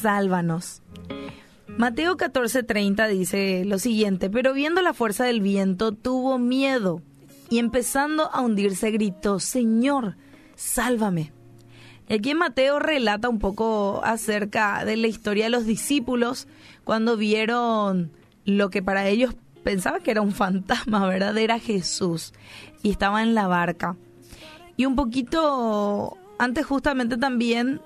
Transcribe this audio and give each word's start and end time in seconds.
sálvanos. 0.00 0.82
Mateo 1.76 2.16
14:30 2.16 3.06
dice 3.08 3.64
lo 3.64 3.78
siguiente, 3.78 4.30
pero 4.30 4.52
viendo 4.52 4.82
la 4.82 4.94
fuerza 4.94 5.24
del 5.24 5.40
viento 5.40 5.92
tuvo 5.92 6.38
miedo 6.38 7.02
y 7.50 7.58
empezando 7.58 8.30
a 8.32 8.40
hundirse 8.40 8.90
gritó, 8.90 9.38
Señor, 9.38 10.16
sálvame. 10.54 11.32
Y 12.08 12.14
aquí 12.14 12.34
Mateo 12.34 12.78
relata 12.78 13.28
un 13.28 13.38
poco 13.38 14.00
acerca 14.02 14.84
de 14.84 14.96
la 14.96 15.06
historia 15.06 15.44
de 15.44 15.50
los 15.50 15.66
discípulos 15.66 16.48
cuando 16.84 17.16
vieron 17.16 18.10
lo 18.44 18.70
que 18.70 18.82
para 18.82 19.06
ellos 19.06 19.34
pensaba 19.62 20.00
que 20.00 20.10
era 20.10 20.22
un 20.22 20.32
fantasma, 20.32 21.06
¿verdad? 21.06 21.36
Era 21.36 21.58
Jesús 21.58 22.32
y 22.82 22.90
estaba 22.90 23.22
en 23.22 23.34
la 23.34 23.46
barca. 23.46 23.96
Y 24.76 24.86
un 24.86 24.96
poquito 24.96 26.16
antes 26.38 26.64
justamente 26.64 27.16
también 27.18 27.80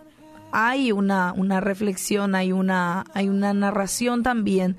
hay 0.52 0.92
una, 0.92 1.32
una 1.36 1.60
reflexión, 1.60 2.34
hay 2.34 2.52
una, 2.52 3.04
hay 3.14 3.28
una 3.28 3.52
narración 3.54 4.22
también 4.22 4.76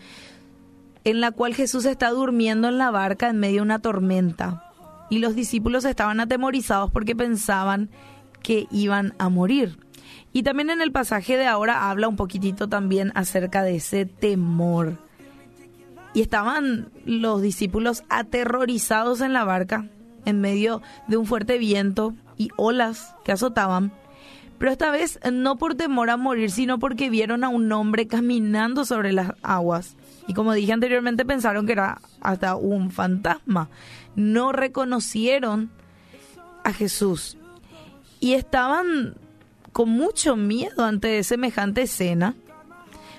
en 1.04 1.20
la 1.20 1.32
cual 1.32 1.54
Jesús 1.54 1.86
está 1.86 2.09
durmiendo 2.12 2.70
en 2.70 2.77
la 2.77 2.91
barca 2.91 3.30
en 3.30 3.40
medio 3.40 3.58
de 3.58 3.63
una 3.63 3.80
tormenta 3.80 4.73
y 5.09 5.20
los 5.20 5.36
discípulos 5.36 5.86
estaban 5.86 6.20
atemorizados 6.20 6.90
porque 6.91 7.16
pensaban 7.16 7.90
que 8.41 8.68
iban 8.72 9.13
a 9.20 9.30
morir. 9.30 9.77
Y 10.32 10.44
también 10.44 10.72
en 10.72 10.82
el 10.82 10.91
pasaje 10.91 11.38
de 11.38 11.46
ahora 11.46 11.90
habla 11.90 12.08
un 12.08 12.16
poquitito 12.16 12.68
también 12.68 13.12
acerca 13.13 13.62
de 13.62 13.76
ese 13.76 14.05
temor. 14.05 14.98
Y 16.16 16.21
estaban 16.21 16.90
los 17.05 17.41
discípulos 17.41 18.04
aterrorizados 18.10 19.21
en 19.21 19.34
la 19.34 19.44
barca, 19.44 19.88
en 20.26 20.41
medio 20.41 20.82
de 21.08 21.18
un 21.18 21.26
fuerte 21.26 21.58
viento 21.58 22.16
y 22.35 22.49
olas 22.58 23.16
que 23.24 23.32
azotaban. 23.32 23.91
Pero 24.63 24.72
esta 24.72 24.91
vez 24.91 25.20
no 25.30 25.58
por 25.58 25.76
temor 25.76 26.10
a 26.10 26.15
morir, 26.15 26.49
sino 26.49 26.79
porque 26.79 27.10
vieron 27.10 27.43
a 27.43 27.49
un 27.49 27.70
hombre 27.74 28.07
caminando 28.07 28.85
sobre 28.85 29.12
las 29.12 29.34
aguas. 29.41 29.98
Y 30.26 30.34
como 30.34 30.54
dije 30.54 30.71
anteriormente, 30.71 31.26
pensaron 31.26 31.65
que 31.65 31.74
era 31.74 31.99
hasta 32.21 32.55
un 32.55 32.90
fantasma. 32.90 33.68
No 34.15 34.54
reconocieron 34.54 35.70
a 36.63 36.71
Jesús 36.71 37.38
y 38.21 38.35
estaban 38.35 39.15
con 39.73 39.90
mucho 39.90 40.38
miedo 40.38 40.85
ante 40.85 41.21
semejante 41.26 41.82
escena. 41.82 42.34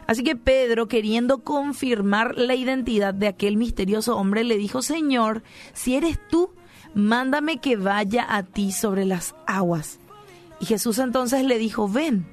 Así 0.06 0.24
que 0.24 0.36
Pedro, 0.36 0.88
queriendo 0.88 1.44
confirmar 1.44 2.38
la 2.38 2.54
identidad 2.54 3.12
de 3.12 3.28
aquel 3.28 3.58
misterioso 3.58 4.16
hombre, 4.16 4.44
le 4.44 4.56
dijo, 4.56 4.80
Señor, 4.80 5.42
si 5.74 5.94
eres 5.94 6.18
tú, 6.26 6.54
mándame 6.94 7.58
que 7.58 7.76
vaya 7.76 8.34
a 8.34 8.44
ti 8.44 8.72
sobre 8.72 9.04
las 9.04 9.34
aguas. 9.46 9.98
Y 10.60 10.66
Jesús 10.66 10.98
entonces 10.98 11.44
le 11.44 11.58
dijo, 11.58 11.88
ven. 11.88 12.26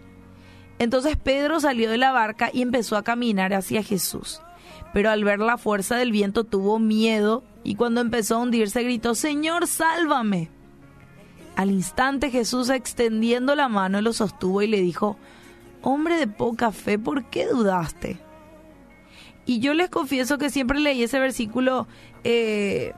Entonces 0.79 1.15
Pedro 1.15 1.59
salió 1.59 1.89
de 1.89 1.97
la 1.97 2.11
barca 2.11 2.49
y 2.51 2.61
empezó 2.61 2.97
a 2.97 3.03
caminar 3.03 3.53
hacia 3.53 3.83
Jesús. 3.83 4.41
Pero 4.93 5.09
al 5.09 5.23
ver 5.23 5.39
la 5.39 5.57
fuerza 5.57 5.95
del 5.95 6.11
viento 6.11 6.43
tuvo 6.43 6.79
miedo 6.79 7.43
y 7.63 7.75
cuando 7.75 8.01
empezó 8.01 8.35
a 8.35 8.39
hundirse 8.39 8.83
gritó, 8.83 9.15
Señor, 9.15 9.67
sálvame. 9.67 10.49
Al 11.55 11.71
instante 11.71 12.31
Jesús 12.31 12.69
extendiendo 12.69 13.55
la 13.55 13.67
mano 13.67 14.01
lo 14.01 14.13
sostuvo 14.13 14.61
y 14.61 14.67
le 14.67 14.81
dijo, 14.81 15.17
Hombre 15.83 16.15
de 16.15 16.27
poca 16.27 16.71
fe, 16.71 16.99
¿por 16.99 17.25
qué 17.25 17.47
dudaste? 17.47 18.19
Y 19.45 19.59
yo 19.59 19.73
les 19.73 19.89
confieso 19.89 20.37
que 20.37 20.49
siempre 20.49 20.79
leí 20.79 21.03
ese 21.03 21.19
versículo 21.19 21.87
eh, 22.23 22.93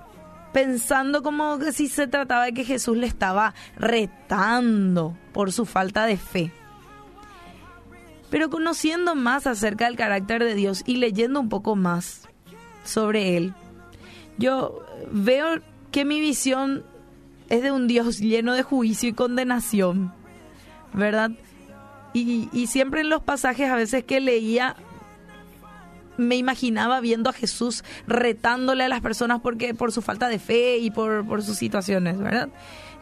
pensando 0.53 1.23
como 1.23 1.57
que 1.57 1.73
si 1.73 1.89
se 1.89 2.07
trataba 2.07 2.45
de 2.45 2.53
que 2.53 2.63
Jesús 2.63 2.95
le 2.95 3.07
estaba 3.07 3.53
retando 3.75 5.17
por 5.33 5.51
su 5.51 5.65
falta 5.65 6.05
de 6.05 6.17
fe. 6.17 6.51
Pero 8.29 8.49
conociendo 8.49 9.15
más 9.15 9.45
acerca 9.45 9.85
del 9.85 9.95
carácter 9.95 10.43
de 10.43 10.55
Dios 10.55 10.83
y 10.85 10.97
leyendo 10.97 11.39
un 11.39 11.49
poco 11.49 11.75
más 11.75 12.29
sobre 12.83 13.37
Él, 13.37 13.53
yo 14.37 14.85
veo 15.11 15.61
que 15.91 16.05
mi 16.05 16.19
visión 16.19 16.83
es 17.49 17.61
de 17.61 17.71
un 17.71 17.87
Dios 17.87 18.19
lleno 18.19 18.53
de 18.53 18.63
juicio 18.63 19.09
y 19.09 19.13
condenación, 19.13 20.13
¿verdad? 20.93 21.31
Y, 22.13 22.49
y 22.51 22.67
siempre 22.67 23.01
en 23.01 23.09
los 23.09 23.21
pasajes 23.21 23.69
a 23.69 23.75
veces 23.75 24.03
que 24.03 24.19
leía 24.19 24.75
me 26.17 26.35
imaginaba 26.35 26.99
viendo 26.99 27.29
a 27.29 27.33
Jesús 27.33 27.83
retándole 28.07 28.83
a 28.83 28.89
las 28.89 29.01
personas 29.01 29.41
porque 29.41 29.73
por 29.73 29.91
su 29.91 30.01
falta 30.01 30.27
de 30.29 30.39
fe 30.39 30.77
y 30.77 30.91
por, 30.91 31.25
por 31.25 31.43
sus 31.43 31.57
situaciones, 31.57 32.17
¿verdad? 32.19 32.49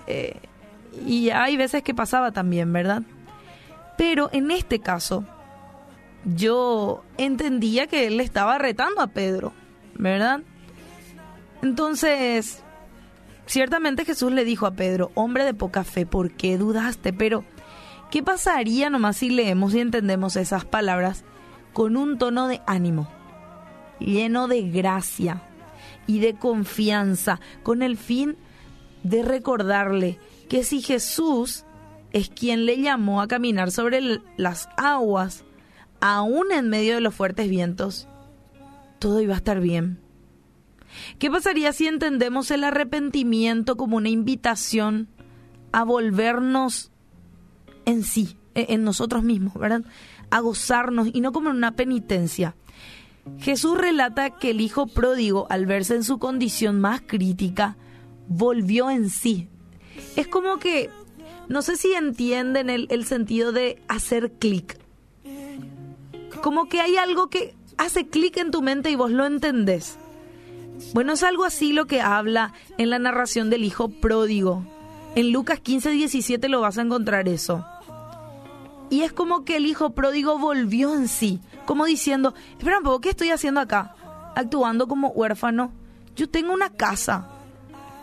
Eh, 0.07 0.37
y 1.05 1.29
hay 1.29 1.57
veces 1.57 1.83
que 1.83 1.93
pasaba 1.93 2.31
también, 2.31 2.71
¿verdad? 2.71 3.03
Pero 3.97 4.29
en 4.33 4.51
este 4.51 4.79
caso, 4.79 5.25
yo 6.23 7.03
entendía 7.17 7.87
que 7.87 8.07
él 8.07 8.19
estaba 8.19 8.57
retando 8.57 9.01
a 9.01 9.07
Pedro, 9.07 9.53
¿verdad? 9.95 10.41
Entonces, 11.61 12.63
Ciertamente 13.51 14.05
Jesús 14.05 14.31
le 14.31 14.45
dijo 14.45 14.65
a 14.65 14.71
Pedro, 14.71 15.11
hombre 15.13 15.43
de 15.43 15.53
poca 15.53 15.83
fe, 15.83 16.05
¿por 16.05 16.31
qué 16.31 16.57
dudaste? 16.57 17.11
Pero, 17.11 17.43
¿qué 18.09 18.23
pasaría 18.23 18.89
nomás 18.89 19.17
si 19.17 19.29
leemos 19.29 19.73
y 19.73 19.81
entendemos 19.81 20.37
esas 20.37 20.63
palabras 20.63 21.25
con 21.73 21.97
un 21.97 22.17
tono 22.17 22.47
de 22.47 22.61
ánimo, 22.65 23.09
lleno 23.99 24.47
de 24.47 24.69
gracia 24.69 25.43
y 26.07 26.19
de 26.19 26.35
confianza, 26.35 27.39
con 27.63 27.81
el 27.81 27.97
fin 27.97 28.37
de 29.03 29.23
recordarle 29.23 30.19
que 30.49 30.63
si 30.63 30.81
Jesús 30.81 31.65
es 32.11 32.29
quien 32.29 32.65
le 32.65 32.81
llamó 32.81 33.21
a 33.21 33.27
caminar 33.27 33.71
sobre 33.71 34.21
las 34.37 34.69
aguas, 34.77 35.43
aún 36.01 36.51
en 36.51 36.69
medio 36.69 36.95
de 36.95 37.01
los 37.01 37.15
fuertes 37.15 37.49
vientos, 37.49 38.07
todo 38.99 39.21
iba 39.21 39.33
a 39.33 39.37
estar 39.37 39.59
bien. 39.61 39.99
¿Qué 41.19 41.31
pasaría 41.31 41.71
si 41.71 41.87
entendemos 41.87 42.51
el 42.51 42.63
arrepentimiento 42.63 43.77
como 43.77 43.97
una 43.97 44.09
invitación 44.09 45.07
a 45.71 45.83
volvernos 45.83 46.91
en 47.85 48.03
sí, 48.03 48.37
e-, 48.55 48.73
en 48.73 48.83
nosotros 48.83 49.23
mismos, 49.23 49.53
¿verdad? 49.53 49.83
A 50.31 50.39
gozarnos 50.39 51.09
y 51.13 51.21
no 51.21 51.31
como 51.31 51.49
una 51.49 51.75
penitencia. 51.75 52.55
Jesús 53.39 53.77
relata 53.77 54.31
que 54.31 54.49
el 54.49 54.61
hijo 54.61 54.87
pródigo, 54.87 55.45
al 55.49 55.65
verse 55.65 55.95
en 55.95 56.03
su 56.03 56.17
condición 56.17 56.81
más 56.81 57.01
crítica, 57.01 57.77
volvió 58.27 58.89
en 58.89 59.09
sí. 59.09 59.47
Es 60.15 60.27
como 60.27 60.57
que, 60.57 60.89
no 61.47 61.61
sé 61.61 61.77
si 61.77 61.93
entienden 61.93 62.69
el, 62.69 62.87
el 62.89 63.05
sentido 63.05 63.51
de 63.51 63.81
hacer 63.87 64.31
clic. 64.31 64.79
Como 66.41 66.67
que 66.67 66.81
hay 66.81 66.97
algo 66.97 67.29
que 67.29 67.53
hace 67.77 68.07
clic 68.07 68.37
en 68.37 68.51
tu 68.51 68.61
mente 68.61 68.89
y 68.89 68.95
vos 68.95 69.11
lo 69.11 69.25
entendés. 69.25 69.99
Bueno, 70.93 71.13
es 71.13 71.23
algo 71.23 71.45
así 71.45 71.73
lo 71.73 71.85
que 71.85 72.01
habla 72.01 72.53
en 72.77 72.89
la 72.89 72.99
narración 72.99 73.49
del 73.49 73.63
hijo 73.63 73.89
pródigo. 73.89 74.65
En 75.15 75.31
Lucas 75.31 75.59
15, 75.59 75.91
17 75.91 76.49
lo 76.49 76.61
vas 76.61 76.77
a 76.77 76.81
encontrar 76.81 77.27
eso. 77.27 77.65
Y 78.91 79.03
es 79.03 79.13
como 79.13 79.45
que 79.45 79.55
el 79.55 79.65
hijo 79.65 79.91
pródigo 79.91 80.37
volvió 80.37 80.93
en 80.93 81.07
sí, 81.07 81.39
como 81.65 81.85
diciendo, 81.85 82.33
espera 82.57 82.79
un 82.79 82.83
poco, 82.83 82.99
¿qué 82.99 83.11
estoy 83.11 83.29
haciendo 83.29 83.61
acá? 83.61 83.95
Actuando 84.35 84.85
como 84.85 85.07
huérfano. 85.07 85.71
Yo 86.13 86.29
tengo 86.29 86.53
una 86.53 86.69
casa, 86.69 87.29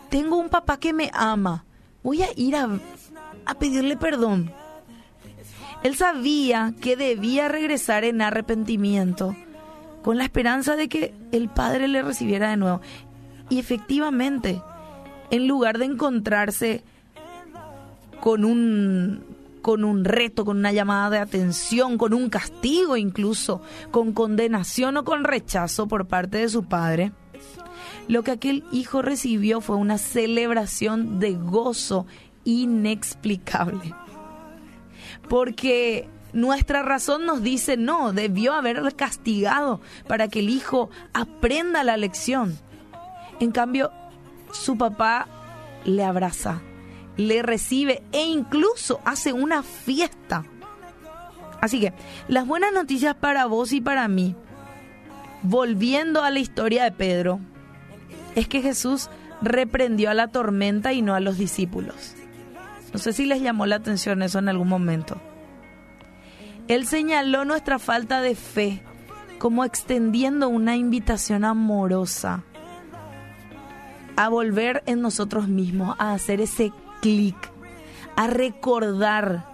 tengo 0.09 0.37
un 0.37 0.49
papá 0.49 0.79
que 0.79 0.91
me 0.91 1.11
ama, 1.13 1.63
voy 2.01 2.23
a 2.23 2.29
ir 2.35 2.55
a, 2.55 2.67
a 3.45 3.53
pedirle 3.53 3.97
perdón. 3.97 4.51
Él 5.83 5.95
sabía 5.95 6.73
que 6.81 6.95
debía 6.95 7.49
regresar 7.49 8.03
en 8.03 8.23
arrepentimiento 8.23 9.35
con 10.01 10.17
la 10.17 10.23
esperanza 10.23 10.75
de 10.75 10.89
que 10.89 11.13
el 11.31 11.49
Padre 11.49 11.87
le 11.87 12.01
recibiera 12.01 12.49
de 12.49 12.57
nuevo. 12.57 12.81
Y 13.47 13.59
efectivamente, 13.59 14.59
en 15.29 15.47
lugar 15.47 15.77
de 15.77 15.85
encontrarse 15.85 16.83
con 18.21 18.43
un 18.43 19.38
con 19.61 19.83
un 19.83 20.05
reto, 20.05 20.45
con 20.45 20.57
una 20.57 20.71
llamada 20.71 21.09
de 21.09 21.19
atención, 21.19 21.97
con 21.97 22.13
un 22.13 22.29
castigo 22.29 22.97
incluso, 22.97 23.61
con 23.91 24.13
condenación 24.13 24.97
o 24.97 25.03
con 25.03 25.23
rechazo 25.23 25.87
por 25.87 26.07
parte 26.07 26.39
de 26.39 26.49
su 26.49 26.63
padre, 26.63 27.11
lo 28.07 28.23
que 28.23 28.31
aquel 28.31 28.63
hijo 28.71 29.01
recibió 29.01 29.61
fue 29.61 29.75
una 29.75 29.97
celebración 29.97 31.19
de 31.19 31.33
gozo 31.33 32.07
inexplicable. 32.43 33.93
Porque 35.27 36.09
nuestra 36.33 36.81
razón 36.81 37.25
nos 37.25 37.43
dice 37.43 37.77
no, 37.77 38.13
debió 38.13 38.53
haber 38.53 38.95
castigado 38.95 39.81
para 40.07 40.27
que 40.27 40.39
el 40.39 40.49
hijo 40.49 40.89
aprenda 41.13 41.83
la 41.83 41.97
lección. 41.97 42.57
En 43.39 43.51
cambio, 43.51 43.91
su 44.51 44.77
papá 44.77 45.27
le 45.85 46.03
abraza, 46.03 46.61
le 47.19 47.41
recibe 47.41 48.01
e 48.13 48.23
incluso 48.25 49.01
hace 49.03 49.33
una 49.33 49.61
fiesta. 49.61 50.45
Así 51.59 51.81
que 51.81 51.93
las 52.29 52.47
buenas 52.47 52.71
noticias 52.71 53.13
para 53.13 53.45
vos 53.45 53.73
y 53.73 53.81
para 53.81 54.07
mí, 54.07 54.37
volviendo 55.43 56.23
a 56.23 56.29
la 56.29 56.39
historia 56.39 56.85
de 56.85 56.93
Pedro, 56.93 57.41
es 58.35 58.47
que 58.47 58.61
Jesús 58.61 59.09
reprendió 59.41 60.09
a 60.09 60.13
la 60.13 60.29
tormenta 60.29 60.93
y 60.93 61.01
no 61.01 61.13
a 61.13 61.19
los 61.19 61.37
discípulos. 61.37 62.15
No 62.93 62.99
sé 62.99 63.11
si 63.11 63.25
les 63.25 63.41
llamó 63.41 63.65
la 63.65 63.75
atención 63.75 64.21
eso 64.21 64.39
en 64.39 64.47
algún 64.47 64.69
momento. 64.69 65.19
Él 66.69 66.87
señaló 66.87 67.43
nuestra 67.43 67.79
falta 67.79 68.21
de 68.21 68.35
fe 68.35 68.81
como 69.39 69.65
extendiendo 69.65 70.47
una 70.47 70.77
invitación 70.77 71.43
amorosa 71.43 72.43
a 74.15 74.29
volver 74.29 74.83
en 74.85 75.01
nosotros 75.01 75.49
mismos, 75.49 75.97
a 75.99 76.13
hacer 76.13 76.39
ese 76.39 76.71
clic, 77.01 77.35
a 78.15 78.27
recordar 78.27 79.45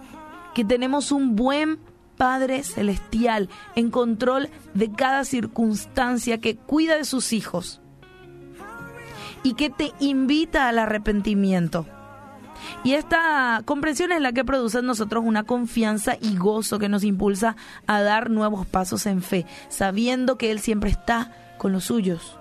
que 0.54 0.64
tenemos 0.64 1.12
un 1.12 1.36
buen 1.36 1.78
Padre 2.16 2.62
Celestial 2.62 3.48
en 3.74 3.90
control 3.90 4.48
de 4.74 4.90
cada 4.90 5.24
circunstancia 5.24 6.38
que 6.40 6.56
cuida 6.56 6.96
de 6.96 7.04
sus 7.04 7.32
hijos 7.32 7.80
y 9.42 9.54
que 9.54 9.70
te 9.70 9.92
invita 10.00 10.68
al 10.68 10.78
arrepentimiento. 10.78 11.86
Y 12.84 12.94
esta 12.94 13.62
comprensión 13.64 14.12
es 14.12 14.20
la 14.20 14.32
que 14.32 14.44
produce 14.44 14.78
en 14.78 14.86
nosotros 14.86 15.24
una 15.24 15.44
confianza 15.44 16.16
y 16.20 16.36
gozo 16.36 16.78
que 16.78 16.88
nos 16.88 17.04
impulsa 17.04 17.56
a 17.86 18.00
dar 18.00 18.30
nuevos 18.30 18.66
pasos 18.66 19.06
en 19.06 19.22
fe, 19.22 19.46
sabiendo 19.68 20.38
que 20.38 20.50
Él 20.50 20.58
siempre 20.58 20.90
está 20.90 21.32
con 21.58 21.72
los 21.72 21.84
suyos, 21.84 22.38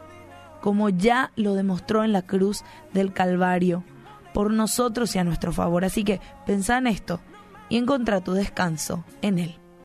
como 0.61 0.89
ya 0.89 1.31
lo 1.35 1.53
demostró 1.53 2.03
en 2.03 2.11
la 2.11 2.21
cruz 2.21 2.63
del 2.93 3.13
Calvario, 3.13 3.83
por 4.35 4.51
nosotros 4.51 5.15
y 5.15 5.19
a 5.19 5.23
nuestro 5.23 5.53
favor. 5.53 5.85
Así 5.85 6.03
que 6.03 6.19
pensá 6.45 6.77
en 6.77 6.87
esto 6.87 7.21
y 7.69 7.77
encontrá 7.77 8.19
tu 8.19 8.33
descanso 8.33 9.05
en 9.21 9.39
Él. 9.39 9.64